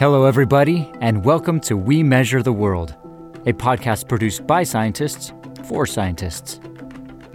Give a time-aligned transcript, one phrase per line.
[0.00, 2.96] Hello, everybody, and welcome to We Measure the World,
[3.44, 5.34] a podcast produced by scientists
[5.64, 6.58] for scientists.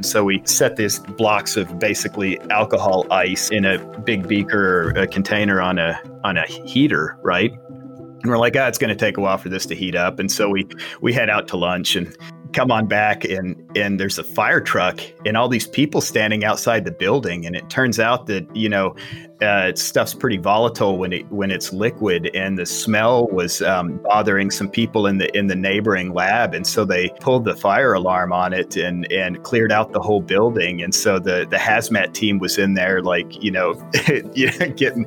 [0.02, 5.62] So we set these blocks of basically alcohol ice in a big beaker a container
[5.62, 7.52] on a on a heater, right?
[7.52, 10.18] And we're like, ah, it's going to take a while for this to heat up.
[10.18, 10.68] And so we
[11.02, 12.18] we head out to lunch and
[12.56, 16.86] come on back and and there's a fire truck and all these people standing outside
[16.86, 17.46] the building.
[17.46, 18.96] And it turns out that you know
[19.42, 24.50] uh, stuff's pretty volatile when it when it's liquid and the smell was um, bothering
[24.50, 26.54] some people in the in the neighboring lab.
[26.54, 30.22] And so they pulled the fire alarm on it and and cleared out the whole
[30.22, 30.82] building.
[30.82, 33.74] And so the the hazmat team was in there like you know,
[34.34, 35.06] getting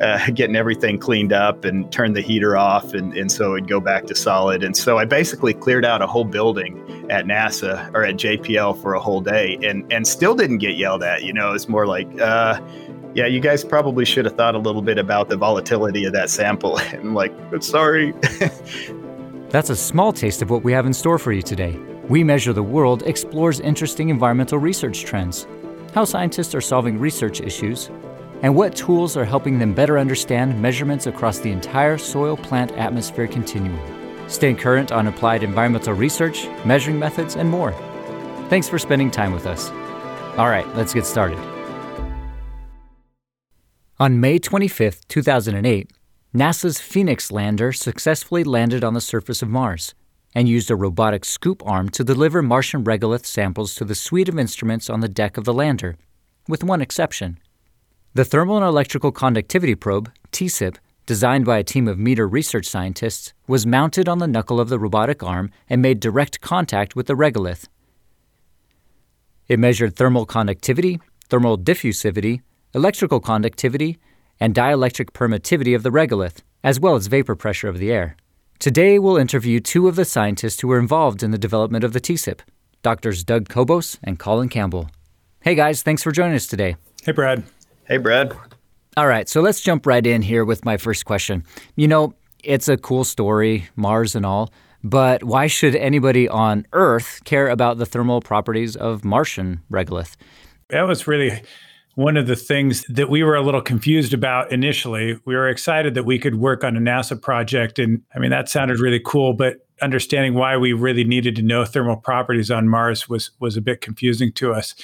[0.00, 2.94] uh, getting everything cleaned up and turned the heater off.
[2.94, 4.62] And and so it'd go back to solid.
[4.62, 8.94] And so I basically cleared out a whole building at NASA or at JPL for
[8.94, 12.08] a whole day and and still didn't get yelled at you know it's more like
[12.20, 12.60] uh
[13.14, 16.30] yeah, you guys probably should have thought a little bit about the volatility of that
[16.30, 16.78] sample.
[16.94, 18.12] And like, sorry.
[19.48, 21.78] That's a small taste of what we have in store for you today.
[22.08, 25.46] We Measure the World explores interesting environmental research trends,
[25.94, 27.88] how scientists are solving research issues,
[28.42, 33.28] and what tools are helping them better understand measurements across the entire soil plant atmosphere
[33.28, 33.78] continuum.
[34.26, 37.72] Stay current on applied environmental research, measuring methods, and more.
[38.48, 39.70] Thanks for spending time with us.
[40.38, 41.38] All right, let's get started.
[44.00, 45.90] On May 25, 2008,
[46.34, 49.94] NASA's Phoenix lander successfully landed on the surface of Mars
[50.34, 54.36] and used a robotic scoop arm to deliver Martian regolith samples to the suite of
[54.36, 55.96] instruments on the deck of the lander,
[56.48, 57.38] with one exception.
[58.14, 63.32] The Thermal and Electrical Conductivity Probe, TSIP, designed by a team of METER research scientists,
[63.46, 67.14] was mounted on the knuckle of the robotic arm and made direct contact with the
[67.14, 67.68] regolith.
[69.46, 72.40] It measured thermal conductivity, thermal diffusivity,
[72.74, 73.98] electrical conductivity,
[74.40, 78.16] and dielectric permittivity of the regolith, as well as vapor pressure of the air.
[78.58, 82.00] Today, we'll interview two of the scientists who were involved in the development of the
[82.00, 82.40] TSIP,
[82.82, 84.88] Doctors Doug Cobos and Colin Campbell.
[85.40, 86.76] Hey guys, thanks for joining us today.
[87.02, 87.44] Hey, Brad.
[87.86, 88.34] Hey, Brad.
[88.96, 91.42] All right, so let's jump right in here with my first question.
[91.74, 94.52] You know, it's a cool story, Mars and all,
[94.84, 100.14] but why should anybody on Earth care about the thermal properties of Martian regolith?
[100.70, 101.42] That was really
[101.96, 105.18] one of the things that we were a little confused about initially.
[105.24, 107.80] We were excited that we could work on a NASA project.
[107.80, 111.64] And I mean, that sounded really cool, but understanding why we really needed to know
[111.64, 114.76] thermal properties on Mars was, was a bit confusing to us.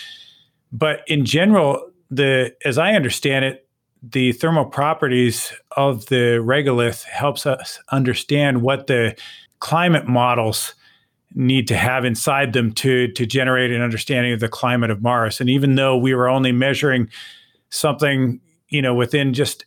[0.73, 3.69] But in general, the as I understand it,
[4.03, 9.17] the thermal properties of the regolith helps us understand what the
[9.61, 10.75] climate models
[11.35, 15.41] need to have inside them to to generate an understanding of the climate of Mars.
[15.41, 17.09] And even though we were only measuring
[17.69, 19.65] something, you know, within just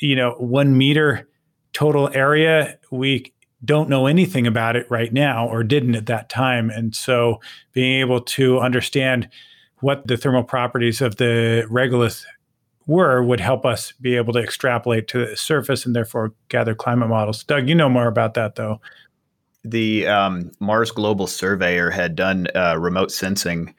[0.00, 1.28] you know one meter
[1.72, 3.32] total area, we
[3.64, 6.70] don't know anything about it right now or didn't at that time.
[6.70, 7.40] And so
[7.72, 9.28] being able to understand
[9.80, 12.24] what the thermal properties of the regolith
[12.88, 17.08] were would help us be able to extrapolate to the surface and therefore gather climate
[17.08, 17.44] models.
[17.44, 18.80] Doug, you know more about that though
[19.64, 23.74] the um, Mars Global Surveyor had done uh, remote sensing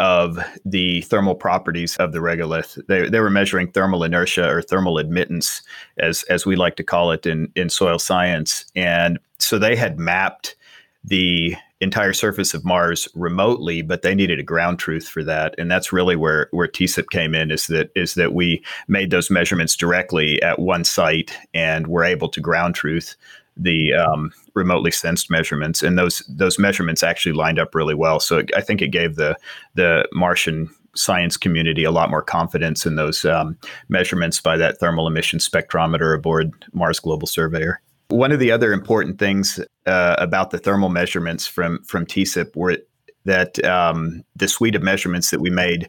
[0.00, 2.80] of the thermal properties of the regolith.
[2.86, 5.62] They, they were measuring thermal inertia or thermal admittance,
[5.98, 8.66] as as we like to call it in in soil science.
[8.74, 10.56] And so they had mapped
[11.04, 15.70] the entire surface of Mars remotely, but they needed a ground truth for that, and
[15.70, 17.50] that's really where where TSIP came in.
[17.50, 22.28] Is that is that we made those measurements directly at one site and were able
[22.30, 23.16] to ground truth
[23.58, 28.20] the um, remotely sensed measurements, and those those measurements actually lined up really well.
[28.20, 29.36] So I think it gave the
[29.74, 33.56] the Martian science community a lot more confidence in those um,
[33.88, 37.80] measurements by that thermal emission spectrometer aboard Mars Global Surveyor.
[38.08, 42.78] One of the other important things uh, about the thermal measurements from from TSIP were
[43.24, 45.88] that um, the suite of measurements that we made.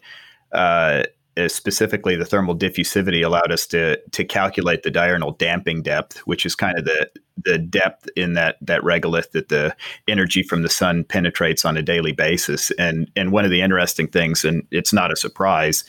[0.51, 1.03] Uh,
[1.47, 6.55] specifically the thermal diffusivity allowed us to to calculate the diurnal damping depth, which is
[6.55, 7.09] kind of the
[7.45, 9.73] the depth in that that regolith that the
[10.07, 12.71] energy from the sun penetrates on a daily basis.
[12.71, 15.83] And and one of the interesting things, and it's not a surprise,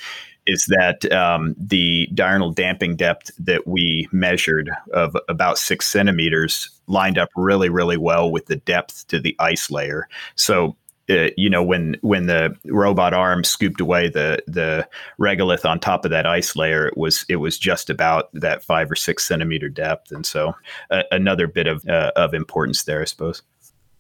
[0.47, 7.19] is that um, the diurnal damping depth that we measured of about six centimeters lined
[7.19, 10.09] up really, really well with the depth to the ice layer.
[10.35, 10.77] So
[11.11, 14.89] uh, you know, when when the robot arm scooped away the the
[15.19, 18.91] regolith on top of that ice layer, it was it was just about that five
[18.91, 20.55] or six centimeter depth, and so
[20.91, 23.43] uh, another bit of uh, of importance there, I suppose.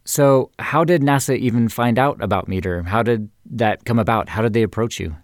[0.05, 2.85] So, how did NASA even find out about METER?
[2.85, 4.29] How did that come about?
[4.29, 5.17] How did they approach you?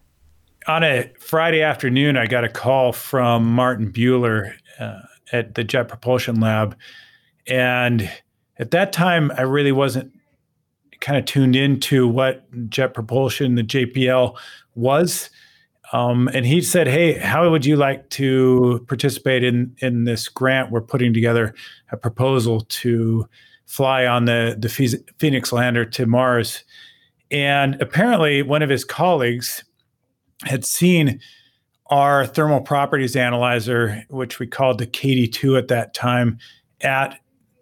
[0.68, 5.86] On a Friday afternoon, I got a call from Martin Buehler uh, at the Jet
[5.86, 6.76] Propulsion Lab,
[7.46, 8.10] and
[8.58, 10.12] at that time, I really wasn't
[10.98, 14.36] kind of tuned into what jet propulsion, the JPL,
[14.74, 15.30] was.
[15.92, 20.72] Um, and he said, "Hey, how would you like to participate in in this grant?
[20.72, 21.54] We're putting together
[21.92, 23.28] a proposal to
[23.66, 24.68] fly on the the
[25.18, 26.64] Phoenix lander to Mars."
[27.30, 29.62] And apparently, one of his colleagues
[30.44, 31.20] had seen
[31.88, 36.38] our thermal properties analyzer, which we called the KD2 at that time,
[36.80, 37.18] at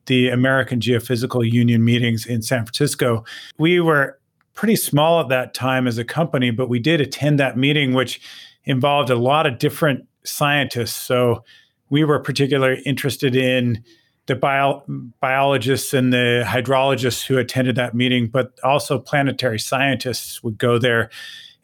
[0.06, 3.24] the American Geophysical Union meetings in San Francisco.
[3.58, 4.18] We were
[4.54, 8.20] pretty small at that time as a company, but we did attend that meeting, which
[8.64, 10.96] involved a lot of different scientists.
[10.96, 11.44] So
[11.90, 13.82] we were particularly interested in
[14.26, 14.82] the bio-
[15.20, 21.10] biologists and the hydrologists who attended that meeting, but also planetary scientists would go there.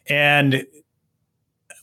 [0.07, 0.65] And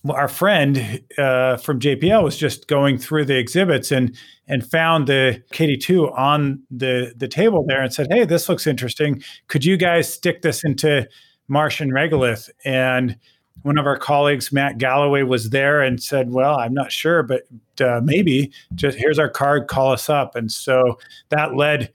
[0.08, 4.16] our friend uh, from JPL was just going through the exhibits and
[4.46, 9.22] and found the KD2 on the the table there and said, "Hey, this looks interesting.
[9.48, 11.08] Could you guys stick this into
[11.48, 13.16] Martian regolith?" And
[13.62, 17.42] one of our colleagues, Matt Galloway, was there and said, "Well, I'm not sure, but
[17.80, 18.52] uh, maybe.
[18.74, 19.66] Just here's our card.
[19.66, 20.98] Call us up." And so
[21.30, 21.92] that led.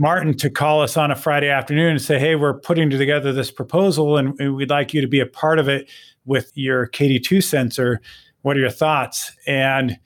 [0.00, 3.50] Martin to call us on a Friday afternoon and say, Hey, we're putting together this
[3.50, 5.90] proposal and we'd like you to be a part of it
[6.28, 8.00] with your KD2 sensor.
[8.42, 9.32] What are your thoughts?
[9.46, 9.98] And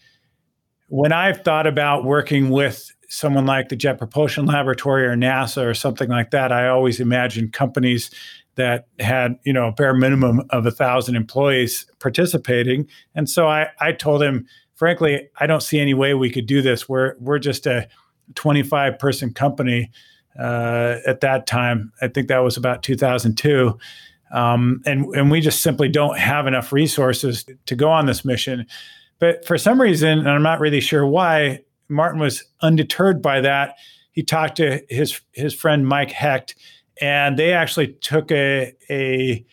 [0.89, 5.75] when I've thought about working with someone like the Jet Propulsion Laboratory or NASA or
[5.75, 8.11] something like that, I always imagine companies
[8.55, 12.87] that had you know a bare minimum of a thousand employees participating.
[13.15, 16.63] And so I, I told him, frankly, I don't see any way we could do
[16.63, 16.89] this.
[16.89, 17.89] We're we're just a
[18.35, 19.91] 25 person company
[20.39, 21.93] uh, at that time.
[22.01, 23.79] I think that was about 2002.
[24.32, 28.67] Um, and, and we just simply don't have enough resources to go on this mission.
[29.19, 33.76] But for some reason, and I'm not really sure why, Martin was undeterred by that.
[34.12, 36.55] He talked to his his friend Mike Hecht,
[37.00, 39.44] and they actually took a, a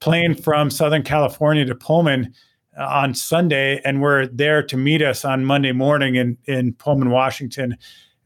[0.00, 2.34] plane from Southern California to Pullman
[2.78, 7.10] uh, on Sunday and were there to meet us on Monday morning in, in Pullman,
[7.10, 7.76] Washington,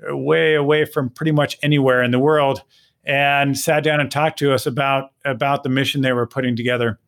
[0.08, 2.62] way away from pretty much anywhere in the world
[3.05, 6.99] and sat down and talked to us about about the mission they were putting together.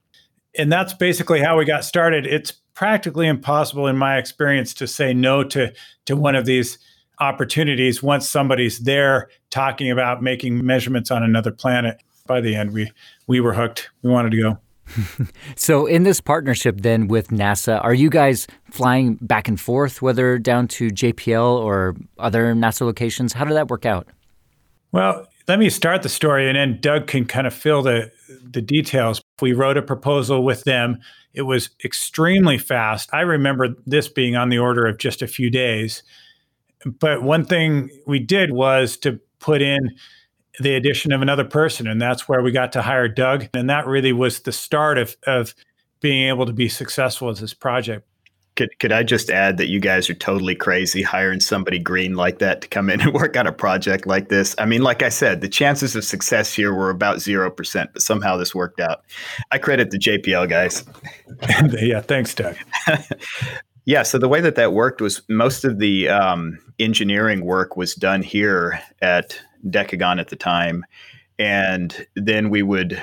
[0.57, 2.27] And that's basically how we got started.
[2.27, 5.73] It's practically impossible in my experience to say no to
[6.07, 6.79] to one of these
[7.21, 11.99] opportunities once somebody's there talking about making measurements on another planet.
[12.27, 12.91] By the end, we
[13.27, 13.91] we were hooked.
[14.03, 14.59] We wanted to go.
[15.57, 20.39] so, in this partnership then with NASA, are you guys flying back and forth, whether
[20.39, 23.33] down to JPL or other NASA locations?
[23.33, 24.09] How did that work out?
[24.93, 28.11] Well, let me start the story and then Doug can kind of fill the
[28.51, 29.21] the details.
[29.41, 30.99] We wrote a proposal with them.
[31.35, 33.11] It was extremely fast.
[33.13, 36.03] I remember this being on the order of just a few days.
[36.85, 39.91] But one thing we did was to put in
[40.61, 43.49] the addition of another person, and that's where we got to hire Doug.
[43.55, 45.55] And that really was the start of, of
[46.01, 48.07] being able to be successful with this project.
[48.55, 52.39] Could could I just add that you guys are totally crazy hiring somebody green like
[52.41, 54.55] that to come in and work on a project like this?
[54.59, 58.03] I mean, like I said, the chances of success here were about zero percent, but
[58.03, 59.05] somehow this worked out.
[59.51, 60.85] I credit the JPL guys.
[61.81, 62.57] yeah, thanks, Doug.
[63.85, 67.95] yeah, so the way that that worked was most of the um, engineering work was
[67.95, 70.85] done here at Decagon at the time,
[71.39, 73.03] and then we would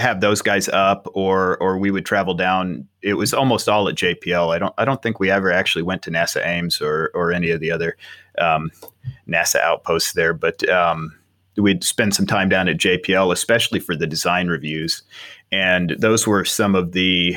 [0.00, 3.94] have those guys up or or we would travel down it was almost all at
[3.94, 7.32] JPL I don't I don't think we ever actually went to NASA Ames or or
[7.32, 7.96] any of the other
[8.38, 8.70] um,
[9.28, 11.12] NASA outposts there but um,
[11.56, 15.02] we'd spend some time down at JPL especially for the design reviews.
[15.52, 17.36] And those were some of the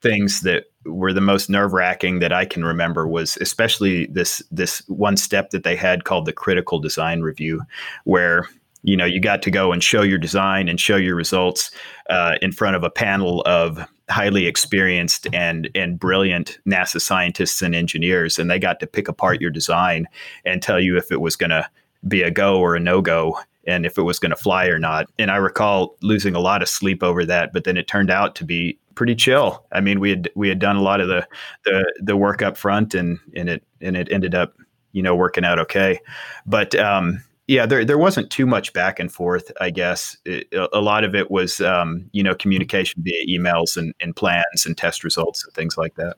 [0.00, 5.16] things that were the most nerve-wracking that I can remember was especially this this one
[5.16, 7.62] step that they had called the critical design review
[8.04, 8.48] where
[8.84, 11.70] you know you got to go and show your design and show your results
[12.10, 17.74] uh, in front of a panel of highly experienced and and brilliant NASA scientists and
[17.74, 20.06] engineers, and they got to pick apart your design
[20.44, 21.68] and tell you if it was going to
[22.06, 24.78] be a go or a no go, and if it was going to fly or
[24.78, 25.10] not.
[25.18, 28.34] And I recall losing a lot of sleep over that, but then it turned out
[28.36, 29.64] to be pretty chill.
[29.72, 31.26] I mean, we had we had done a lot of the
[31.64, 34.54] the the work up front, and and it and it ended up
[34.92, 36.00] you know working out okay,
[36.46, 36.74] but.
[36.74, 39.52] um yeah, there there wasn't too much back and forth.
[39.60, 43.94] I guess it, a lot of it was um, you know communication via emails and,
[44.00, 46.16] and plans and test results and things like that.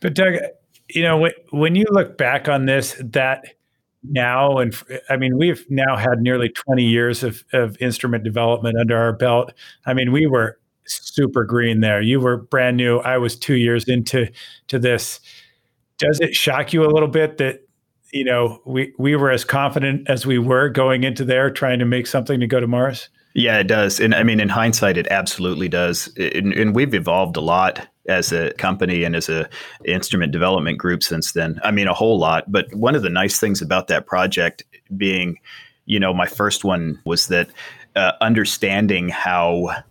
[0.00, 0.34] But Doug,
[0.90, 3.46] you know when when you look back on this, that
[4.04, 4.74] now and
[5.08, 9.54] I mean we've now had nearly twenty years of of instrument development under our belt.
[9.86, 12.02] I mean we were super green there.
[12.02, 12.98] You were brand new.
[12.98, 14.30] I was two years into
[14.66, 15.20] to this
[15.98, 17.60] does it shock you a little bit that
[18.12, 21.84] you know we we were as confident as we were going into there trying to
[21.84, 23.08] make something to go to Mars?
[23.34, 23.98] Yeah, it does.
[23.98, 26.12] And I mean, in hindsight, it absolutely does.
[26.16, 29.48] And, and, we've evolved a lot as a company and as a
[29.86, 31.58] instrument development group since then.
[31.64, 32.50] I mean, a whole lot.
[32.52, 34.64] But one of the nice things about that project
[34.96, 35.38] being,
[35.86, 37.48] you know, my first one was that
[37.96, 39.82] uh, understanding how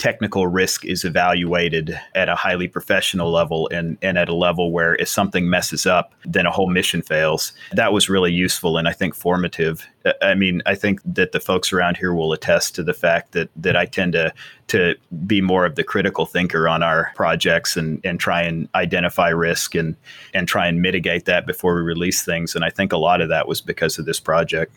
[0.00, 4.94] technical risk is evaluated at a highly professional level and, and at a level where
[4.96, 7.52] if something messes up, then a whole mission fails.
[7.72, 9.86] That was really useful and I think formative.
[10.22, 13.50] I mean, I think that the folks around here will attest to the fact that
[13.56, 14.32] that I tend to
[14.68, 14.94] to
[15.26, 19.74] be more of the critical thinker on our projects and and try and identify risk
[19.74, 19.94] and
[20.32, 22.54] and try and mitigate that before we release things.
[22.54, 24.74] And I think a lot of that was because of this project.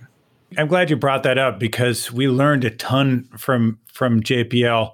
[0.58, 4.92] I'm glad you brought that up because we learned a ton from from JPL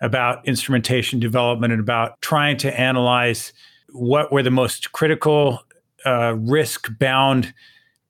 [0.00, 3.52] about instrumentation development and about trying to analyze
[3.90, 5.60] what were the most critical
[6.04, 7.54] uh, risk bound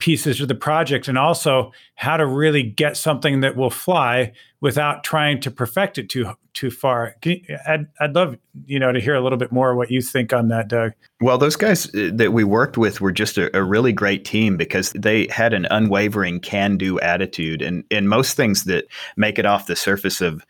[0.02, 5.04] pieces of the project and also how to really get something that will fly without
[5.04, 7.14] trying to perfect it too too far.
[7.24, 10.32] You, I'd, I'd love you know to hear a little bit more what you think
[10.32, 10.94] on that, Doug.
[11.20, 14.56] Well, those guys uh, that we worked with were just a, a really great team
[14.56, 19.68] because they had an unwavering can-do attitude, and and most things that make it off
[19.68, 20.44] the surface of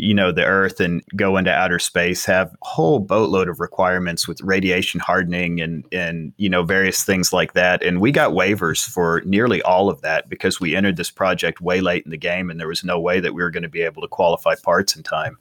[0.00, 4.28] you know the earth and go into outer space have a whole boatload of requirements
[4.28, 7.82] with radiation hardening and and you know various things like that.
[7.82, 11.80] And we got waivers for nearly all of that because we entered this project way
[11.80, 13.82] late in the game and there was no way that we were going to be
[13.82, 15.36] able to qualify parts in time.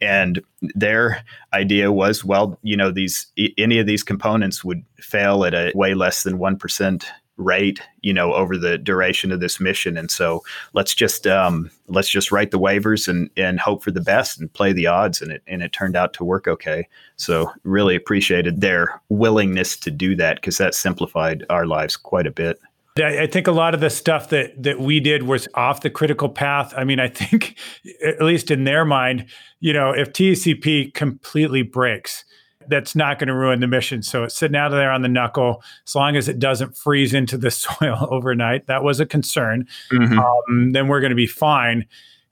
[0.00, 0.40] And
[0.74, 3.26] their idea was well you know these
[3.58, 7.04] any of these components would fail at a way less than 1%
[7.40, 9.96] rate, you know, over the duration of this mission.
[9.96, 10.42] And so
[10.72, 14.52] let's just um, let's just write the waivers and and hope for the best and
[14.52, 15.20] play the odds.
[15.20, 16.86] And it and it turned out to work okay.
[17.16, 22.30] So really appreciated their willingness to do that because that simplified our lives quite a
[22.30, 22.58] bit.
[22.98, 26.28] I think a lot of the stuff that that we did was off the critical
[26.28, 26.74] path.
[26.76, 27.56] I mean, I think
[28.04, 29.26] at least in their mind,
[29.60, 32.24] you know, if TCP completely breaks,
[32.70, 34.02] that's not going to ruin the mission.
[34.02, 37.12] So it's sitting out of there on the knuckle as long as it doesn't freeze
[37.12, 38.66] into the soil overnight.
[38.66, 39.66] That was a concern.
[39.92, 40.18] Mm-hmm.
[40.18, 41.86] Um, then we're going to be fine.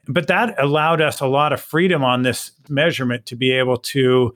[0.07, 4.35] But that allowed us a lot of freedom on this measurement to be able to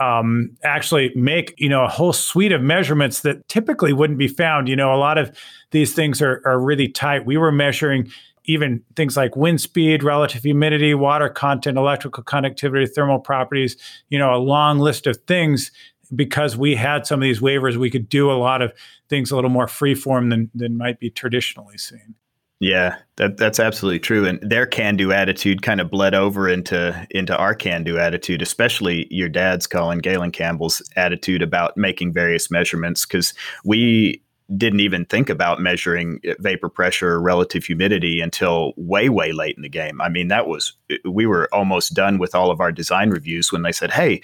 [0.00, 4.68] um, actually make you know a whole suite of measurements that typically wouldn't be found.
[4.68, 5.36] You know, a lot of
[5.70, 7.26] these things are are really tight.
[7.26, 8.10] We were measuring
[8.48, 13.76] even things like wind speed, relative humidity, water content, electrical conductivity, thermal properties,
[14.08, 15.70] you know, a long list of things
[16.14, 18.72] because we had some of these waivers, we could do a lot of
[19.10, 22.14] things a little more freeform than than might be traditionally seen.
[22.60, 24.26] Yeah, that, that's absolutely true.
[24.26, 29.28] And their can-do attitude kind of bled over into into our can-do attitude, especially your
[29.28, 33.06] dad's Colin Gaylon Campbell's attitude about making various measurements.
[33.06, 33.32] Because
[33.64, 34.22] we
[34.56, 39.56] didn't even think about measuring eh, vapor pressure or relative humidity until way way late
[39.56, 40.00] in the game.
[40.00, 43.52] I mean that was eh, we were almost done with all of our design reviews
[43.52, 44.20] when they said hey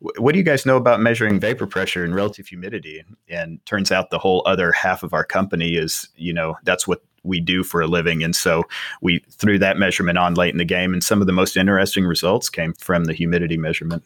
[0.00, 3.02] what do you guys know about measuring vapor pressure and relative humidity?
[3.28, 7.02] And turns out the whole other half of our company is you know that's what
[7.24, 8.22] we do for a living.
[8.22, 8.64] And so
[9.02, 12.04] we threw that measurement on late in the game and some of the most interesting
[12.04, 14.04] results came from the humidity measurement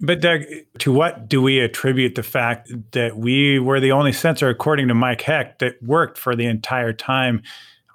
[0.00, 0.42] but Doug,
[0.78, 4.94] to what do we attribute the fact that we were the only sensor, according to
[4.94, 7.42] Mike Hecht, that worked for the entire time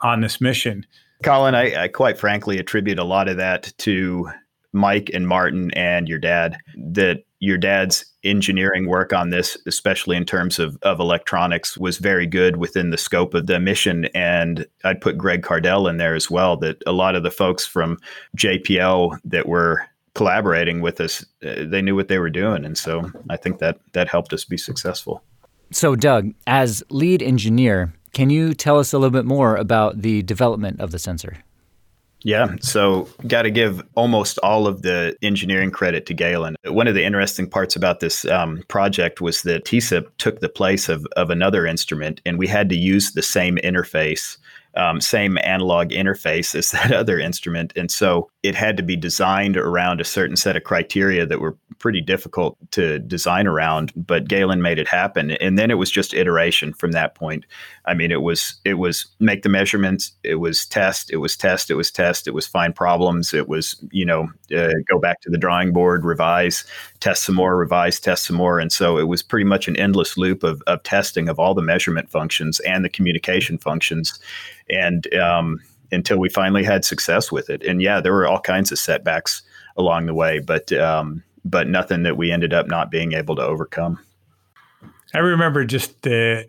[0.02, 0.86] on this mission?
[1.24, 4.30] Colin, I, I quite frankly attribute a lot of that to
[4.74, 6.58] Mike and Martin and your dad.
[6.76, 12.28] That your dad's engineering work on this, especially in terms of, of electronics, was very
[12.28, 14.06] good within the scope of the mission.
[14.14, 17.66] And I'd put Greg Cardell in there as well, that a lot of the folks
[17.66, 17.98] from
[18.38, 23.12] JPL that were collaborating with us, uh, they knew what they were doing, and so
[23.30, 25.24] I think that that helped us be successful.
[25.72, 30.22] So, Doug, as lead engineer, can you tell us a little bit more about the
[30.24, 31.38] development of the sensor?
[32.24, 36.56] Yeah, so got to give almost all of the engineering credit to Gaylon.
[36.66, 40.88] One of the interesting parts about this um, project was that TSIP took the place
[40.88, 44.38] of, of another instrument, and we had to use the same interface
[44.76, 47.74] um, same analog interface as that other instrument.
[47.76, 51.56] And so it had to be designed around a certain set of criteria that were
[51.78, 55.32] pretty difficult to design around, but Gaylon made it happen.
[55.32, 57.46] And then it was just iteration from that point.
[57.86, 61.70] I mean, it was it was make the measurements, it was test, it was test,
[61.70, 65.30] it was test, it was find problems, it was you know uh, go back to
[65.30, 66.66] the drawing board, revise,
[67.00, 70.18] test some more, revise, test some more, and so it was pretty much an endless
[70.18, 74.20] loop of of testing of all the measurement functions and the communication functions,
[74.70, 75.60] and um,
[75.92, 77.64] until we finally had success with it.
[77.64, 79.42] And yeah, there were all kinds of setbacks
[79.78, 83.44] along the way, but um, but nothing that we ended up not being able to
[83.44, 84.00] overcome.
[85.14, 86.48] I remember just the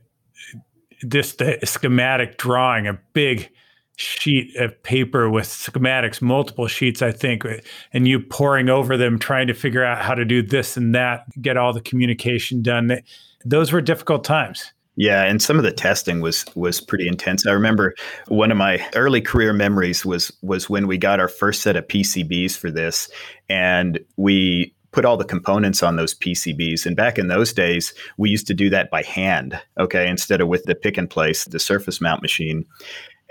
[1.03, 3.51] this the schematic drawing a big
[3.97, 7.45] sheet of paper with schematics, multiple sheets, I think,
[7.93, 11.25] and you pouring over them, trying to figure out how to do this and that,
[11.41, 13.03] get all the communication done.
[13.45, 14.73] Those were difficult times.
[14.97, 17.47] Yeah, and some of the testing was was pretty intense.
[17.47, 17.95] I remember
[18.29, 21.89] one of my early career memories was was when we got our first set of
[21.89, 23.09] PCBs for this,
[23.49, 26.85] and we put all the components on those PCBs.
[26.85, 30.49] And back in those days, we used to do that by hand, okay, instead of
[30.49, 32.67] with the pick and place, the surface mount machine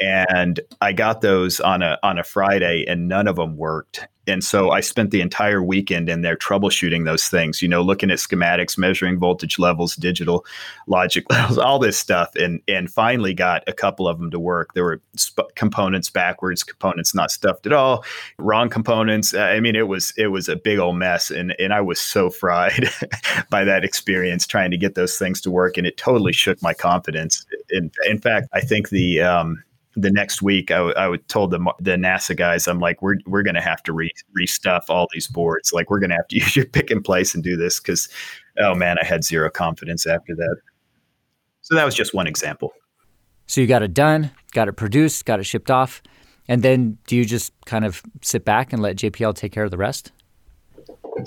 [0.01, 4.07] and I got those on a on a Friday, and none of them worked.
[4.27, 7.61] And so I spent the entire weekend in there troubleshooting those things.
[7.61, 10.45] You know, looking at schematics, measuring voltage levels, digital
[10.87, 14.73] logic levels, all this stuff, and and finally got a couple of them to work.
[14.73, 18.03] There were sp- components backwards, components not stuffed at all,
[18.37, 19.33] wrong components.
[19.35, 22.29] I mean, it was it was a big old mess, and and I was so
[22.41, 22.89] fried
[23.49, 26.73] by that experience trying to get those things to work, and it totally shook my
[26.73, 27.45] confidence.
[27.69, 29.63] In in fact, I think the um,
[29.95, 33.17] the next week, I, w- I would told the the NASA guys, I'm like, we're
[33.25, 35.73] we're gonna have to re restuff all these boards.
[35.73, 38.09] Like, we're gonna have to use your pick and place and do this because,
[38.59, 40.57] oh man, I had zero confidence after that.
[41.61, 42.71] So that was just one example.
[43.47, 46.01] So you got it done, got it produced, got it shipped off,
[46.47, 49.71] and then do you just kind of sit back and let JPL take care of
[49.71, 50.11] the rest?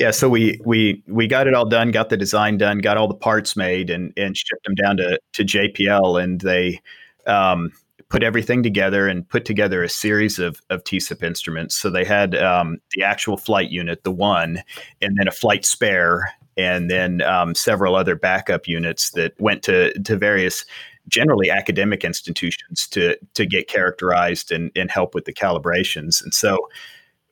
[0.01, 3.09] Yeah, so we we we got it all done, got the design done, got all
[3.09, 6.81] the parts made, and and shipped them down to to JPL, and they.
[7.27, 7.73] Um,
[8.09, 11.75] put everything together and put together a series of, of TSIP instruments.
[11.75, 14.63] So they had um, the actual flight unit, the one,
[15.01, 19.93] and then a flight spare, and then um, several other backup units that went to,
[20.01, 20.65] to various
[21.09, 26.23] generally academic institutions to to get characterized and, and help with the calibrations.
[26.23, 26.59] And so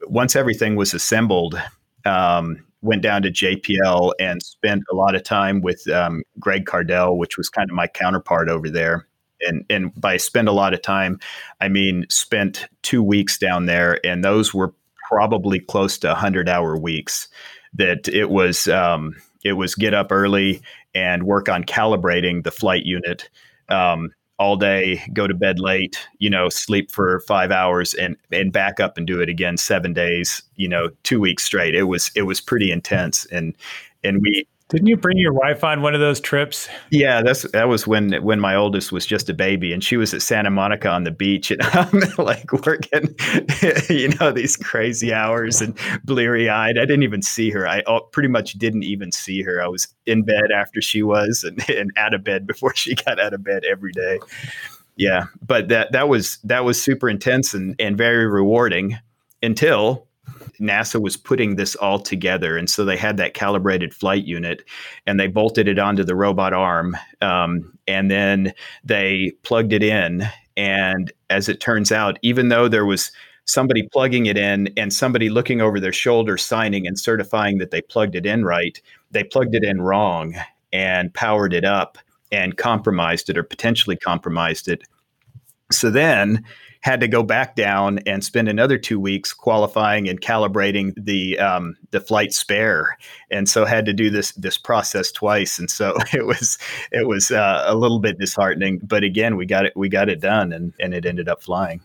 [0.03, 1.61] once everything was assembled,
[2.05, 7.17] um, went down to JPL and spent a lot of time with um, Greg Cardell,
[7.17, 9.07] which was kind of my counterpart over there
[9.47, 11.19] and and by spend a lot of time,
[11.61, 14.75] I mean spent two weeks down there, and those were
[15.09, 17.29] probably close to hundred hour weeks.
[17.75, 20.63] That it was um, it was get up early
[20.95, 23.29] and work on calibrating the flight unit.
[23.69, 28.53] Um, all day, go to bed late, you know, sleep for five hours and and
[28.53, 31.75] back up and do it again seven days, you know, two weeks straight.
[31.75, 33.25] It was it was pretty intense.
[33.27, 33.55] And
[34.03, 36.67] and we didn't you bring your wife on one of those trips?
[36.91, 40.15] Yeah, that's that was when when my oldest was just a baby, and she was
[40.15, 43.15] at Santa Monica on the beach, and I'm like working,
[43.91, 46.79] you know, these crazy hours and bleary eyed.
[46.79, 47.69] I didn't even see her.
[47.69, 49.63] I oh, pretty much didn't even see her.
[49.63, 53.21] I was in bed after she was, and, and out of bed before she got
[53.21, 54.21] out of bed every day.
[54.97, 58.99] Yeah, but that that was that was super intense and and very rewarding
[59.43, 60.07] until
[60.61, 62.57] NASA was putting this all together.
[62.57, 64.63] And so they had that calibrated flight unit
[65.07, 66.97] and they bolted it onto the robot arm.
[67.21, 68.53] Um, and then
[68.85, 70.29] they plugged it in.
[70.57, 73.11] And as it turns out, even though there was
[73.45, 77.81] somebody plugging it in and somebody looking over their shoulder, signing and certifying that they
[77.83, 80.35] plugged it in right, they plugged it in wrong
[80.73, 81.99] and powered it up
[82.31, 84.83] and compromised it or potentially compromised it.
[85.73, 86.45] So then
[86.83, 91.77] had to go back down and spend another two weeks qualifying and calibrating the um,
[91.93, 92.99] the flight spare,
[93.31, 95.59] and so had to do this this process twice.
[95.59, 96.59] And so it was
[96.91, 100.21] it was uh, a little bit disheartening, but again, we got it we got it
[100.21, 101.81] done, and and it ended up flying.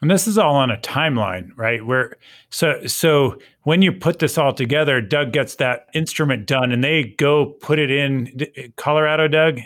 [0.00, 1.84] And this is all on a timeline, right?
[1.84, 2.16] Where
[2.50, 7.14] so so when you put this all together, Doug gets that instrument done, and they
[7.18, 9.26] go put it in Colorado.
[9.26, 9.58] Doug,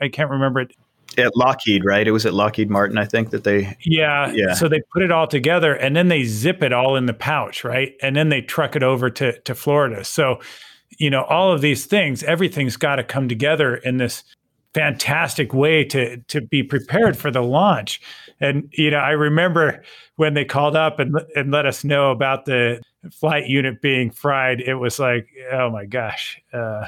[0.00, 0.74] I can't remember it
[1.18, 2.06] at Lockheed, right?
[2.06, 3.76] It was at Lockheed Martin, I think that they.
[3.84, 4.32] Yeah.
[4.32, 4.54] Yeah.
[4.54, 7.64] So they put it all together and then they zip it all in the pouch,
[7.64, 7.94] right?
[8.02, 10.04] And then they truck it over to to Florida.
[10.04, 10.40] So,
[10.98, 14.24] you know, all of these things, everything's got to come together in this
[14.74, 18.00] fantastic way to to be prepared for the launch.
[18.40, 19.82] And you know, I remember
[20.16, 24.60] when they called up and and let us know about the flight unit being fried.
[24.60, 26.40] It was like, oh my gosh.
[26.52, 26.86] Uh,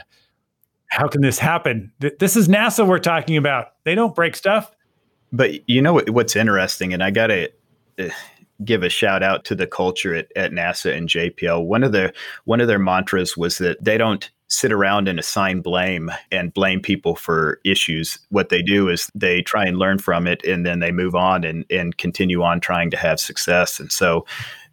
[0.88, 1.92] how can this happen?
[2.18, 3.72] This is NASA we're talking about.
[3.84, 4.70] They don't break stuff.
[5.32, 7.50] But you know what's interesting, and I got to
[7.98, 8.08] uh,
[8.64, 11.66] give a shout out to the culture at, at NASA and JPL.
[11.66, 12.12] One of their
[12.44, 16.80] one of their mantras was that they don't sit around and assign blame and blame
[16.80, 18.18] people for issues.
[18.30, 21.44] What they do is they try and learn from it, and then they move on
[21.44, 23.78] and and continue on trying to have success.
[23.78, 24.24] And so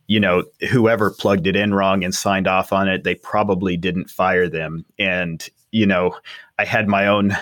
[0.08, 4.10] you know, whoever plugged it in wrong and signed off on it, they probably didn't
[4.10, 4.86] fire them.
[5.00, 6.18] And you know,
[6.58, 7.36] I had my own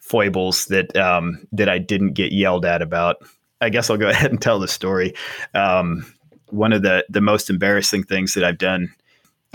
[0.00, 3.16] foibles that um, that I didn't get yelled at about.
[3.60, 5.14] I guess I'll go ahead and tell the story.
[5.54, 6.04] Um,
[6.48, 8.92] one of the the most embarrassing things that I've done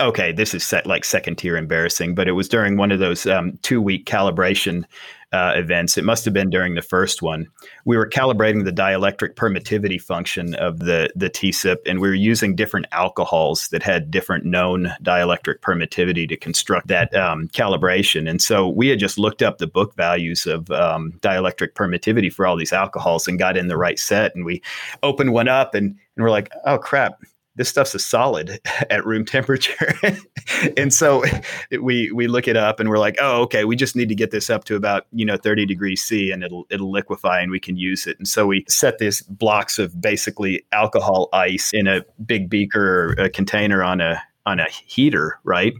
[0.00, 3.26] okay, this is set like second tier embarrassing, but it was during one of those
[3.26, 4.84] um, two week calibration
[5.34, 5.98] uh, events.
[5.98, 7.48] It must have been during the first one.
[7.84, 12.54] We were calibrating the dielectric permittivity function of the the TSIP, and we were using
[12.54, 18.30] different alcohols that had different known dielectric permittivity to construct that um, calibration.
[18.30, 22.46] And so we had just looked up the book values of um, dielectric permittivity for
[22.46, 24.36] all these alcohols and got in the right set.
[24.36, 24.62] And we
[25.02, 27.20] opened one up, and and we're like, oh crap
[27.56, 29.94] this stuff's a solid at room temperature.
[30.76, 31.24] and so
[31.80, 34.30] we we look it up and we're like, oh, okay, we just need to get
[34.30, 37.60] this up to about, you know, 30 degrees C and it'll it'll liquefy and we
[37.60, 38.18] can use it.
[38.18, 43.24] And so we set these blocks of basically alcohol ice in a big beaker or
[43.24, 45.72] a container on a on a heater, right?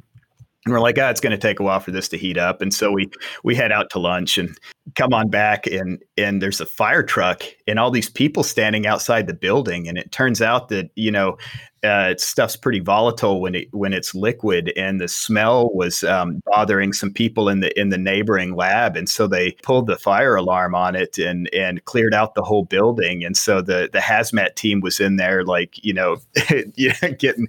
[0.65, 2.39] And we're like, ah, oh, it's going to take a while for this to heat
[2.39, 2.63] up.
[2.63, 3.11] And so we
[3.43, 4.57] we head out to lunch and
[4.95, 9.27] come on back and and there's a fire truck and all these people standing outside
[9.27, 9.89] the building.
[9.89, 11.37] And it turns out that, you know,
[11.85, 16.93] uh, stuff's pretty volatile when it when it's liquid, and the smell was um, bothering
[16.93, 20.75] some people in the in the neighboring lab, and so they pulled the fire alarm
[20.75, 24.81] on it and and cleared out the whole building, and so the the hazmat team
[24.81, 26.17] was in there, like you know,
[27.19, 27.49] getting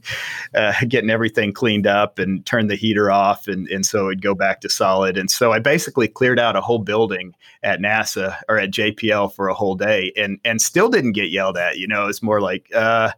[0.53, 4.35] uh, getting everything cleaned up and turned the heater off, and and so it'd go
[4.35, 8.59] back to solid, and so I basically cleared out a whole building at NASA or
[8.59, 11.77] at JPL for a whole day, and and still didn't get yelled at.
[11.77, 12.69] You know, it's more like.
[12.73, 13.11] Uh,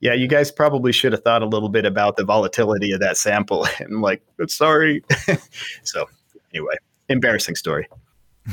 [0.00, 3.16] yeah, you guys probably should have thought a little bit about the volatility of that
[3.16, 3.66] sample.
[3.80, 5.02] And I'm like, sorry.
[5.82, 6.08] so
[6.54, 6.76] anyway,
[7.08, 7.88] embarrassing story.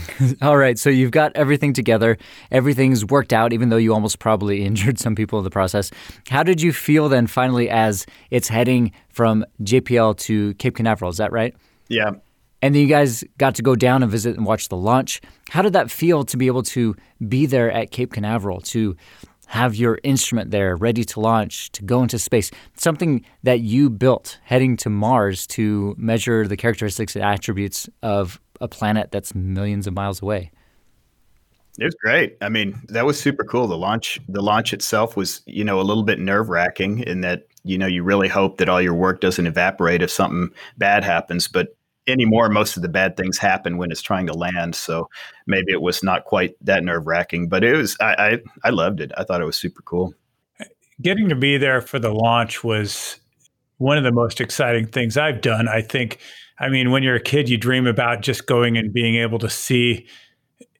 [0.42, 2.18] All right, so you've got everything together.
[2.52, 5.92] Everything's worked out, even though you almost probably injured some people in the process.
[6.30, 11.12] How did you feel then, finally, as it's heading from JPL to Cape Canaveral?
[11.12, 11.56] Is that right?
[11.88, 12.12] Yeah.
[12.66, 15.22] And then you guys got to go down and visit and watch the launch.
[15.52, 16.96] How did that feel to be able to
[17.28, 18.96] be there at Cape Canaveral to
[19.46, 24.40] have your instrument there ready to launch, to go into space, something that you built
[24.44, 29.94] heading to Mars to measure the characteristics and attributes of a planet that's millions of
[29.94, 30.50] miles away.
[31.78, 32.36] It was great.
[32.42, 33.68] I mean, that was super cool.
[33.68, 37.46] The launch, the launch itself was, you know, a little bit nerve wracking in that,
[37.64, 40.50] you know, you really hope that all your work doesn't evaporate if something
[40.80, 41.48] bad happens.
[41.48, 41.76] But
[42.08, 44.76] anymore, most of the bad things happen when it's trying to land.
[44.76, 45.10] So
[45.48, 47.98] maybe it was not quite that nerve wracking, but it was.
[48.00, 49.12] I, I I loved it.
[49.18, 50.14] I thought it was super cool.
[51.02, 53.20] Getting to be there for the launch was
[53.78, 55.68] one of the most exciting things I've done.
[55.68, 56.20] I think.
[56.58, 59.50] I mean, when you're a kid, you dream about just going and being able to
[59.50, 60.08] see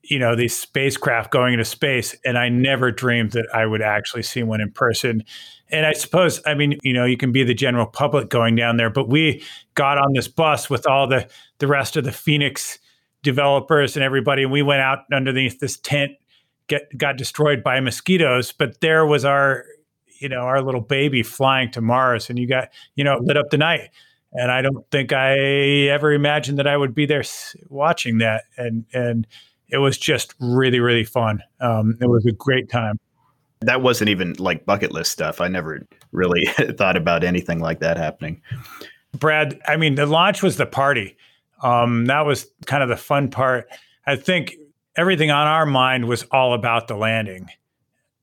[0.08, 4.22] you know these spacecraft going into space and i never dreamed that i would actually
[4.22, 5.22] see one in person.
[5.70, 8.76] And i suppose i mean you know you can be the general public going down
[8.76, 9.42] there but we
[9.74, 12.78] got on this bus with all the the rest of the phoenix
[13.22, 16.12] developers and everybody and we went out underneath this tent
[16.68, 19.64] get got destroyed by mosquitoes but there was our
[20.20, 23.50] you know our little baby flying to mars and you got you know lit up
[23.50, 23.90] the night.
[24.32, 25.36] And i don't think i
[25.88, 27.24] ever imagined that i would be there
[27.68, 28.44] watching that.
[28.56, 29.26] And and
[29.68, 31.42] it was just really really fun.
[31.60, 32.98] Um, it was a great time.
[33.60, 35.40] That wasn't even like bucket list stuff.
[35.40, 36.44] I never really
[36.76, 38.42] thought about anything like that happening.
[39.14, 41.16] Brad, I mean, the launch was the party.
[41.62, 43.68] Um, that was kind of the fun part.
[44.06, 44.56] I think
[44.96, 47.48] everything on our mind was all about the landing.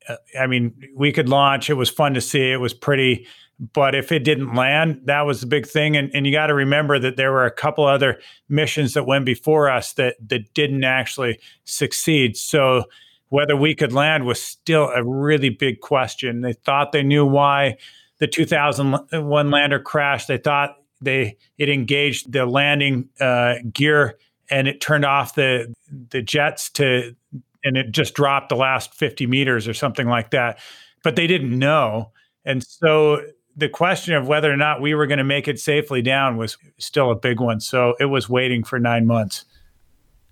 [0.07, 1.69] Uh, I mean, we could launch.
[1.69, 2.51] It was fun to see.
[2.51, 3.27] It was pretty
[3.71, 5.95] but if it didn't land, that was the big thing.
[5.95, 9.25] And, and you got to remember that there were a couple other missions that went
[9.25, 12.35] before us that that didn't actually succeed.
[12.35, 12.85] So
[13.29, 16.41] whether we could land was still a really big question.
[16.41, 17.77] They thought they knew why
[18.19, 20.27] the 2001 lander crashed.
[20.27, 24.17] They thought they it engaged the landing uh, gear
[24.49, 25.73] and it turned off the
[26.09, 27.15] the jets to
[27.63, 30.59] and it just dropped the last 50 meters or something like that.
[31.03, 32.11] But they didn't know.
[32.45, 33.21] And so
[33.55, 36.57] the question of whether or not we were going to make it safely down was
[36.77, 37.59] still a big one.
[37.59, 39.45] So it was waiting for nine months.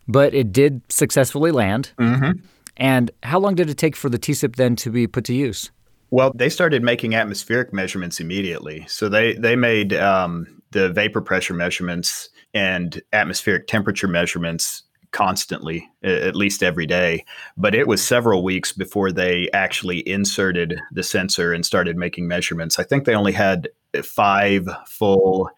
[0.07, 1.91] But it did successfully land.
[1.97, 2.43] Mm-hmm.
[2.77, 5.71] And how long did it take for the TSIP then to be put to use?
[6.09, 8.85] Well, they started making atmospheric measurements immediately.
[8.87, 16.35] So they they made um, the vapor pressure measurements and atmospheric temperature measurements constantly, at
[16.35, 17.25] least every day.
[17.57, 22.79] But it was several weeks before they actually inserted the sensor and started making measurements.
[22.79, 23.69] I think they only had
[24.03, 25.49] five full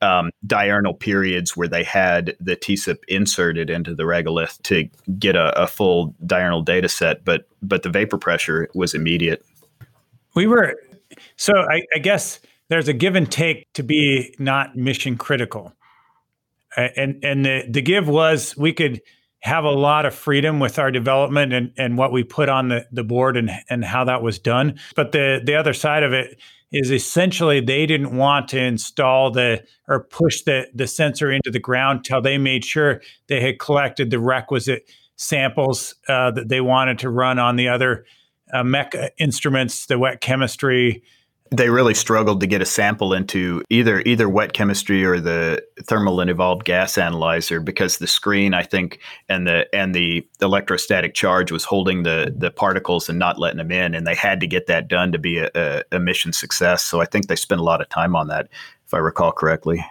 [0.00, 5.62] um, diurnal periods where they had the TSIP inserted into the regolith to get a,
[5.62, 7.24] a full diurnal data set.
[7.24, 9.44] But but the vapor pressure was immediate.
[10.34, 10.74] We were
[11.36, 15.72] so I, I guess there's a give and take to be not mission critical
[16.76, 19.00] and and the, the give was we could
[19.42, 22.86] have a lot of freedom with our development and, and what we put on the,
[22.92, 24.78] the board and, and how that was done.
[24.94, 26.38] But the, the other side of it
[26.70, 31.58] is essentially they didn't want to install the or push the, the sensor into the
[31.58, 37.00] ground till they made sure they had collected the requisite samples uh, that they wanted
[37.00, 38.06] to run on the other
[38.52, 41.02] uh, MECA instruments, the wet chemistry,
[41.52, 46.20] they really struggled to get a sample into either either wet chemistry or the thermal
[46.20, 51.52] and evolved gas analyzer because the screen I think and the and the electrostatic charge
[51.52, 54.66] was holding the the particles and not letting them in and they had to get
[54.66, 57.64] that done to be a, a, a mission success so I think they spent a
[57.64, 58.48] lot of time on that
[58.86, 59.84] if I recall correctly.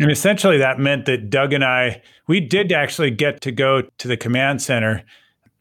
[0.00, 4.08] And essentially that meant that Doug and I we did actually get to go to
[4.08, 5.04] the command center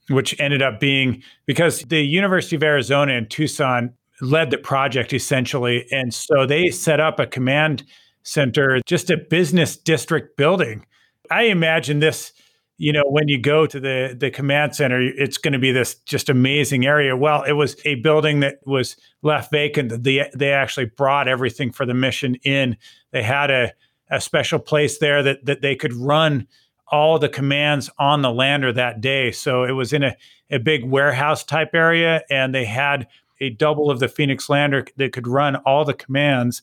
[0.09, 5.85] which ended up being because the University of Arizona in Tucson led the project essentially.
[5.91, 7.83] And so they set up a command
[8.23, 10.85] center, just a business district building.
[11.29, 12.33] I imagine this,
[12.77, 15.95] you know, when you go to the the command center, it's going to be this
[16.05, 17.15] just amazing area.
[17.15, 20.03] Well, it was a building that was left vacant.
[20.03, 22.77] They they actually brought everything for the mission in.
[23.11, 23.73] They had a
[24.09, 26.47] a special place there that that they could run
[26.89, 29.31] all the commands on the lander that day.
[29.31, 30.15] So it was in a,
[30.49, 33.07] a big warehouse type area and they had
[33.39, 36.61] a double of the Phoenix Lander that could run all the commands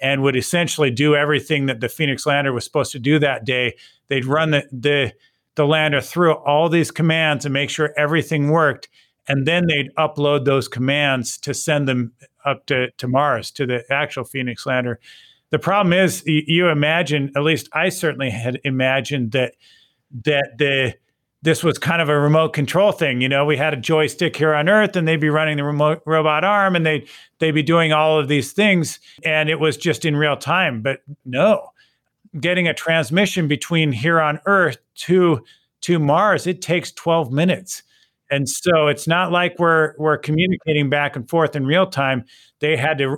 [0.00, 3.74] and would essentially do everything that the Phoenix Lander was supposed to do that day.
[4.08, 5.12] They'd run the the,
[5.54, 8.88] the lander through all these commands and make sure everything worked.
[9.28, 12.12] And then they'd upload those commands to send them
[12.44, 15.00] up to, to Mars, to the actual Phoenix Lander.
[15.50, 19.54] The problem is, you imagine, at least I certainly had imagined that
[20.24, 20.94] that the
[21.46, 23.20] this was kind of a remote control thing.
[23.20, 26.02] You know, we had a joystick here on Earth, and they'd be running the remote
[26.04, 27.06] robot arm, and they
[27.38, 30.82] they'd be doing all of these things, and it was just in real time.
[30.82, 31.70] But no,
[32.40, 35.44] getting a transmission between here on Earth to
[35.82, 37.84] to Mars, it takes 12 minutes.
[38.30, 42.24] And so it's not like we're we're communicating back and forth in real time.
[42.60, 43.16] They had to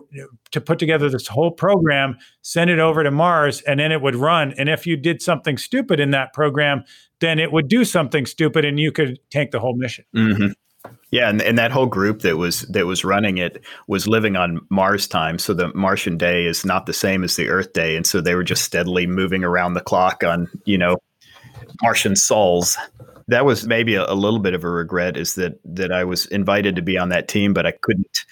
[0.51, 4.16] to put together this whole program, send it over to Mars, and then it would
[4.16, 4.55] run.
[4.59, 6.85] And if you did something stupid in that program,
[7.21, 10.05] then it would do something stupid and you could tank the whole mission.
[10.14, 10.49] Mm-hmm.
[11.11, 14.61] Yeah, and, and that whole group that was that was running it was living on
[14.71, 18.07] Mars time, so the Martian day is not the same as the Earth day, and
[18.07, 20.99] so they were just steadily moving around the clock on you know
[21.83, 22.77] Martian sols.
[23.29, 26.27] That was maybe a, a little bit of a regret is that that I was
[26.27, 28.25] invited to be on that team, but I couldn't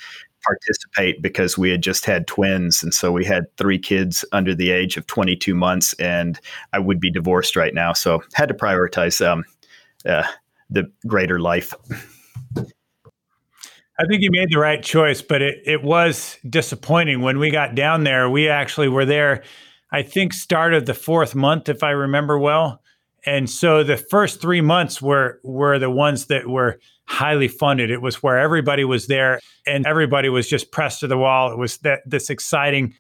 [0.47, 2.83] participate because we had just had twins.
[2.83, 6.41] And so we had three kids under the age of 22 months, and
[6.73, 7.93] I would be divorced right now.
[7.93, 9.45] So had to prioritize um,
[10.05, 10.25] uh,
[10.71, 11.75] the greater life.
[13.99, 17.75] I think you made the right choice, but it, it was disappointing when we got
[17.75, 18.29] down there.
[18.29, 19.43] We actually were there,
[19.91, 22.83] I think, start of the fourth month, if I remember well.
[23.27, 27.91] And so the first three months were were the ones that were highly funded.
[27.91, 31.53] It was where everybody was there and everybody was just pressed to the wall.
[31.53, 32.95] It was that this exciting,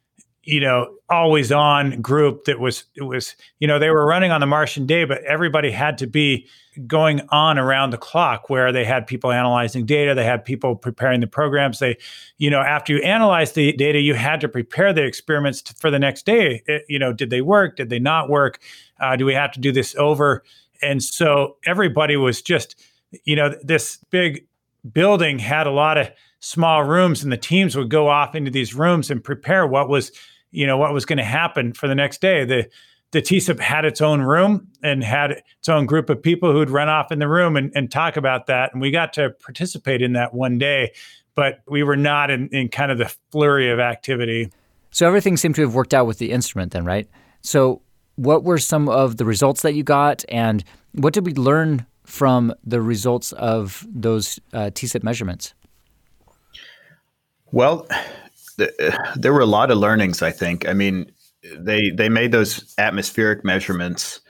[0.46, 4.40] you know, always on group that was it was, you know, they were running on
[4.40, 6.46] the Martian day, but everybody had to be
[6.86, 11.20] going on around the clock where they had people analyzing data, they had people preparing
[11.20, 11.78] the programs.
[11.78, 11.96] They,
[12.38, 15.90] you know, after you analyze the data, you had to prepare the experiments to, for
[15.90, 16.62] the next day.
[16.66, 17.76] It, you know, did they work?
[17.76, 18.60] Did they not work?
[19.00, 20.44] Uh, do we have to do this over?
[20.82, 22.76] And so everybody was just
[23.24, 24.46] you know, this big
[24.92, 28.74] building had a lot of small rooms and the teams would go off into these
[28.74, 30.12] rooms and prepare what was,
[30.56, 32.44] you know, what was going to happen for the next day.
[32.44, 32.68] The
[33.12, 36.88] the TSIP had its own room and had its own group of people who'd run
[36.88, 38.72] off in the room and, and talk about that.
[38.72, 40.92] And we got to participate in that one day,
[41.36, 44.50] but we were not in, in kind of the flurry of activity.
[44.90, 47.08] So everything seemed to have worked out with the instrument then, right?
[47.42, 47.80] So
[48.16, 52.52] what were some of the results that you got and what did we learn from
[52.64, 55.54] the results of those uh, TSIP measurements?
[57.52, 57.86] Well,
[58.58, 58.70] th-
[59.16, 60.22] there were a lot of learnings.
[60.22, 60.68] I think.
[60.68, 61.10] I mean,
[61.56, 64.20] they they made those atmospheric measurements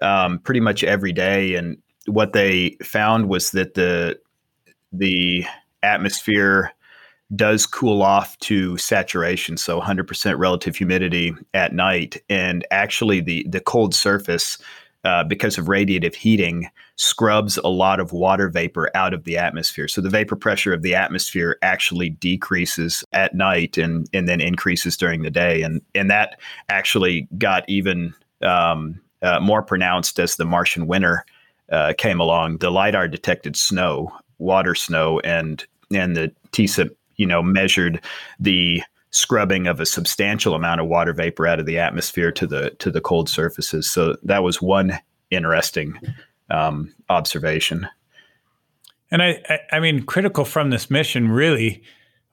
[0.00, 4.18] um, pretty much every day, and what they found was that the
[4.92, 5.44] the
[5.82, 6.72] atmosphere
[7.34, 13.60] does cool off to saturation, so 100% relative humidity at night, and actually the the
[13.60, 14.58] cold surface
[15.04, 19.88] uh, because of radiative heating, scrubs a lot of water vapor out of the atmosphere.
[19.88, 24.96] So the vapor pressure of the atmosphere actually decreases at night and, and then increases
[24.96, 25.62] during the day.
[25.62, 31.24] And, and that actually got even um, uh, more pronounced as the Martian winter
[31.70, 32.58] uh, came along.
[32.58, 38.00] The LIDAR detected snow, water snow, and, and the TSIP you know measured
[38.40, 38.82] the
[39.12, 42.90] scrubbing of a substantial amount of water vapor out of the atmosphere to the to
[42.90, 43.88] the cold surfaces.
[43.88, 44.98] So that was one
[45.30, 45.98] interesting
[46.50, 47.88] um, observation.
[49.10, 51.82] And I, I, I mean, critical from this mission really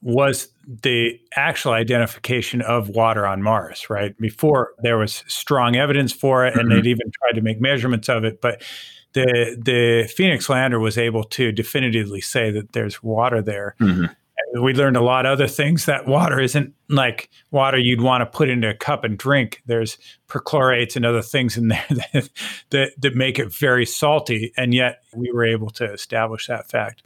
[0.01, 4.17] was the actual identification of water on Mars, right?
[4.17, 6.75] Before there was strong evidence for it, and mm-hmm.
[6.77, 8.63] they'd even tried to make measurements of it, but
[9.11, 13.75] the the Phoenix lander was able to definitively say that there's water there.
[13.81, 14.13] Mm-hmm
[14.61, 18.25] we learned a lot of other things that water isn't like water you'd want to
[18.25, 19.61] put into a cup and drink.
[19.65, 19.97] There's
[20.27, 22.29] perchlorates and other things in there that,
[22.71, 27.03] that, that make it very salty, and yet we were able to establish that fact.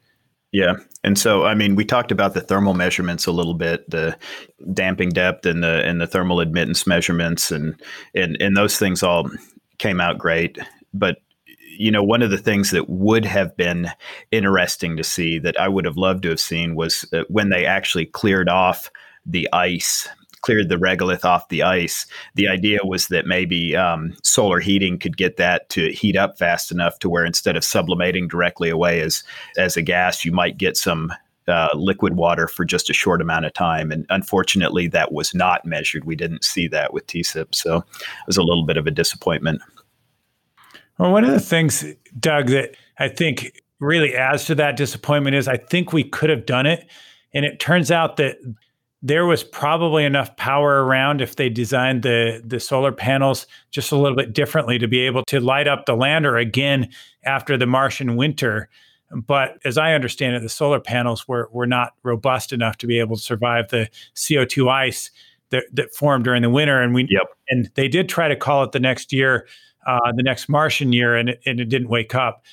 [0.51, 0.75] Yeah.
[1.03, 4.15] And so I mean we talked about the thermal measurements a little bit, the
[4.71, 7.75] damping depth and the and the thermal admittance measurements and
[8.13, 9.29] and and those things all
[9.79, 10.59] came out great.
[10.93, 11.17] But
[11.77, 13.89] you know, one of the things that would have been
[14.31, 17.65] interesting to see that I would have loved to have seen was uh, when they
[17.65, 18.89] actually cleared off
[19.25, 20.07] the ice
[20.43, 22.05] cleared the regolith off the ice.
[22.35, 26.71] The idea was that maybe um, solar heating could get that to heat up fast
[26.71, 29.23] enough to where instead of sublimating directly away as
[29.57, 31.11] as a gas, you might get some
[31.47, 33.91] uh, liquid water for just a short amount of time.
[33.91, 36.05] And unfortunately, that was not measured.
[36.05, 39.61] We didn't see that with TSIP, so it was a little bit of a disappointment.
[40.97, 41.85] Well, one of the things,
[42.19, 46.45] Doug, that I think really adds to that disappointment is I think we could have
[46.45, 46.87] done it.
[47.33, 48.37] And it turns out that
[49.01, 53.97] there was probably enough power around if they designed the the solar panels just a
[53.97, 56.89] little bit differently to be able to light up the lander again
[57.25, 58.69] after the Martian winter.
[59.11, 62.97] But as I understand it, the solar panels were were not robust enough to be
[62.99, 65.11] able to survive the CO2 ice
[65.49, 66.81] that, that formed during the winter.
[66.81, 67.27] And we yep.
[67.49, 69.45] and they did try to call it the next year
[69.85, 72.43] uh, the next Martian year, and it, and it didn't wake up.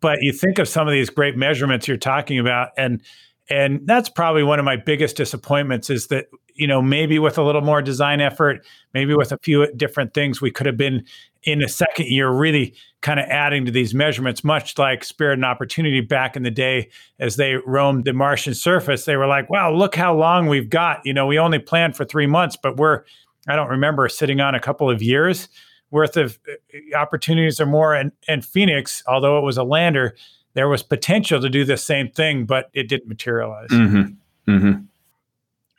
[0.00, 3.02] But you think of some of these great measurements you're talking about, and
[3.48, 7.42] and that's probably one of my biggest disappointments is that you know maybe with a
[7.42, 11.04] little more design effort, maybe with a few different things, we could have been
[11.44, 15.44] in a second year really kind of adding to these measurements, much like Spirit and
[15.44, 19.04] Opportunity back in the day as they roamed the Martian surface.
[19.04, 22.04] They were like, "Wow, look how long we've got." You know, we only planned for
[22.04, 23.04] three months, but we're
[23.46, 25.48] I don't remember sitting on a couple of years
[25.90, 27.94] worth of uh, opportunities or more.
[27.94, 30.16] And, and Phoenix, although it was a lander,
[30.54, 33.68] there was potential to do the same thing, but it didn't materialize.
[33.70, 34.50] Mm-hmm.
[34.50, 34.82] Mm-hmm.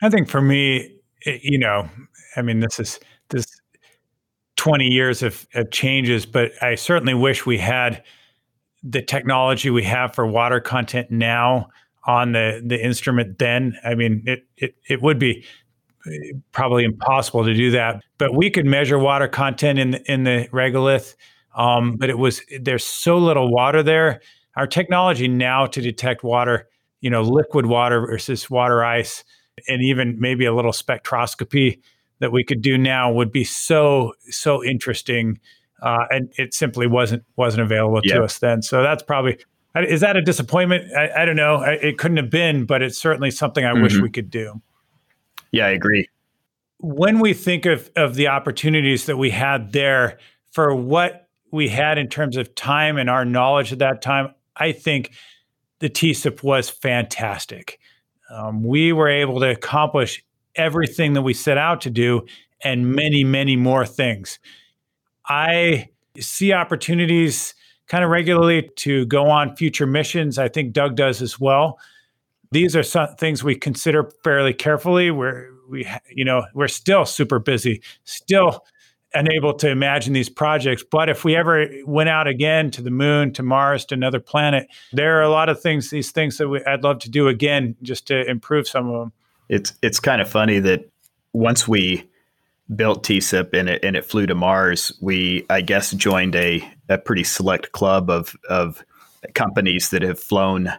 [0.02, 1.88] I think for me, it, you know,
[2.36, 3.60] I mean, this is this
[4.56, 8.02] 20 years of, of changes, but I certainly wish we had
[8.82, 11.68] the technology we have for water content now
[12.06, 13.76] on the the instrument then.
[13.84, 15.44] I mean, it it it would be
[16.52, 18.02] probably impossible to do that.
[18.18, 21.14] But we could measure water content in the, in the regolith.
[21.54, 24.20] Um, but it was there's so little water there.
[24.56, 26.68] Our technology now to detect water,
[27.00, 29.24] you know, liquid water versus water ice,
[29.66, 31.80] and even maybe a little spectroscopy
[32.20, 35.40] that we could do now would be so so interesting.
[35.82, 38.62] Uh, and it simply wasn't wasn't available to us then.
[38.62, 39.38] So that's probably
[39.76, 40.92] is that a disappointment?
[40.96, 41.56] I, I don't know.
[41.56, 43.82] I, it couldn't have been, but it's certainly something I mm-hmm.
[43.82, 44.60] wish we could do.
[45.52, 46.08] Yeah, I agree.
[46.78, 50.18] When we think of of the opportunities that we had there
[50.52, 54.72] for what we had in terms of time and our knowledge at that time, I
[54.72, 55.12] think
[55.80, 57.78] the TSIP was fantastic.
[58.30, 60.22] Um, we were able to accomplish
[60.54, 62.26] everything that we set out to do
[62.62, 64.38] and many, many more things.
[65.26, 67.54] I see opportunities
[67.86, 70.38] kind of regularly to go on future missions.
[70.38, 71.78] I think Doug does as well
[72.50, 75.10] these are some things we consider fairly carefully.
[75.10, 78.64] We're we you know we're still super busy, still
[79.14, 80.84] unable to imagine these projects.
[80.88, 84.68] But if we ever went out again to the moon, to Mars, to another planet,
[84.92, 87.74] there are a lot of things, these things that we, I'd love to do again,
[87.82, 89.12] just to improve some of them.
[89.48, 90.90] It's it's kind of funny that
[91.32, 92.08] once we
[92.74, 96.98] built TSIP and it and it flew to Mars, we I guess joined a a
[96.98, 98.84] pretty select club of of
[99.34, 100.72] companies that have flown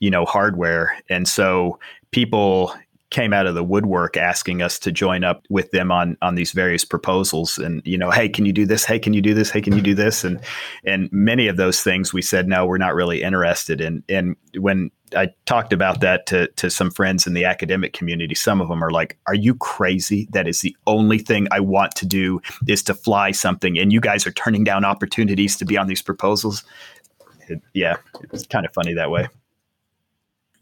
[0.00, 0.96] you know hardware.
[1.08, 1.78] And so
[2.10, 2.74] people
[3.14, 6.50] came out of the woodwork asking us to join up with them on on these
[6.50, 8.84] various proposals and you know hey can you do this?
[8.84, 9.50] Hey can you do this?
[9.50, 10.24] Hey can you do this?
[10.24, 10.40] And
[10.84, 14.02] and many of those things we said no we're not really interested in.
[14.08, 18.60] And when I talked about that to to some friends in the academic community some
[18.60, 20.26] of them are like are you crazy?
[20.32, 24.00] That is the only thing I want to do is to fly something and you
[24.00, 26.64] guys are turning down opportunities to be on these proposals?
[27.46, 27.96] It, yeah
[28.32, 29.28] it's kind of funny that way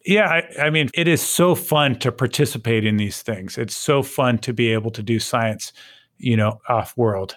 [0.05, 3.59] yeah, I, I, mean, it is so fun to participate in these things.
[3.59, 5.73] It's so fun to be able to do science,
[6.19, 7.37] you know, off world.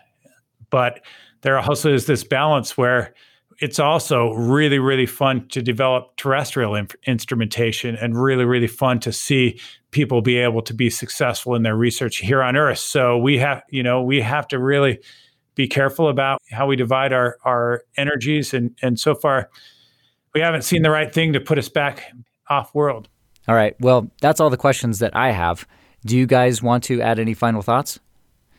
[0.70, 1.02] But
[1.42, 3.14] there also is this balance where
[3.60, 6.76] it's also really, really fun to develop terrestrial
[7.08, 9.60] instrumentation and really, really fun to see
[9.92, 12.80] people be able to be successful in their research here on Earth.
[12.80, 15.00] So we have, you know, we have to really
[15.56, 18.54] be careful about how we divide our, our energies.
[18.54, 19.50] And, and so far,
[20.34, 22.12] we haven't seen the right thing to put us back
[22.50, 23.10] off world.
[23.48, 23.76] All right.
[23.80, 25.68] Well, that's all the questions that I have.
[26.06, 28.00] Do you guys want to add any final thoughts?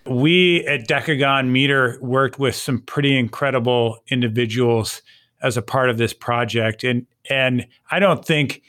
[0.05, 5.03] We at Decagon Meter worked with some pretty incredible individuals
[5.43, 6.85] as a part of this project.
[6.85, 8.63] And and I don't think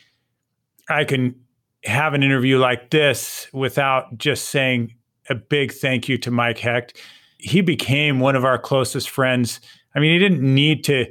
[0.90, 1.36] I can
[1.84, 4.96] have an interview like this without just saying
[5.30, 7.00] a big thank you to Mike Hecht.
[7.38, 9.60] He became one of our closest friends.
[9.96, 11.06] I mean, he didn't need to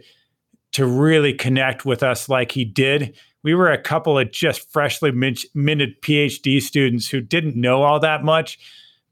[0.73, 3.17] to really connect with us like he did.
[3.47, 8.25] We were a couple of just freshly minted PhD students who didn't know all that
[8.25, 8.59] much,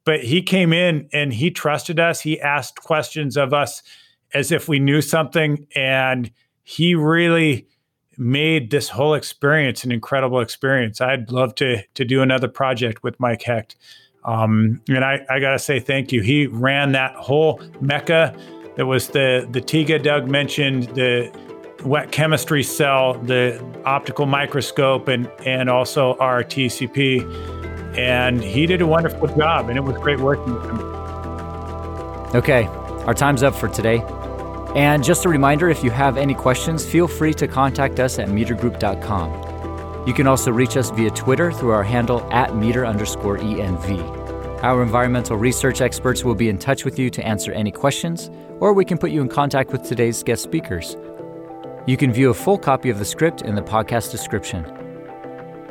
[0.05, 2.21] but he came in and he trusted us.
[2.21, 3.81] He asked questions of us
[4.35, 6.33] as if we knew something and
[6.65, 7.69] he really
[8.19, 11.01] made this whole experience an incredible experience.
[11.01, 13.77] I'd love to to do another project with Mike Hecht.
[14.25, 16.23] Um, and I, I got to say thank you.
[16.23, 18.37] He ran that whole MECA.
[18.75, 21.31] That was the the TEGA Doug mentioned, the
[21.85, 27.23] wet chemistry cell, the optical microscope, and and also our TCP.
[27.97, 30.81] And he did a wonderful job, and it was great working with him.
[32.35, 32.67] Okay,
[33.07, 34.03] our time's up for today.
[34.75, 38.27] And just a reminder if you have any questions, feel free to contact us at
[38.29, 40.09] metergroup.com.
[40.09, 44.25] You can also reach us via Twitter through our handle at meter underscore ENV.
[44.65, 48.73] Our environmental research experts will be in touch with you to answer any questions, or
[48.73, 50.97] we can put you in contact with today's guest speakers.
[51.87, 54.65] You can view a full copy of the script in the podcast description.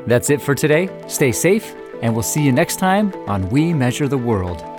[0.05, 0.89] That's it for today.
[1.07, 4.72] Stay safe, and we'll see you next time on We Measure the World.